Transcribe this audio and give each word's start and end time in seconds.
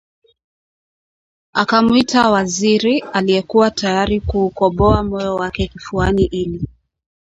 Akamuita 1.53 2.29
Waziri 2.31 2.97
aliyekuwa 3.13 3.71
tayari 3.71 4.19
kuukoboa 4.19 5.03
moyo 5.03 5.35
wake 5.35 5.67
kifuani 5.67 6.23
ili 6.25 6.67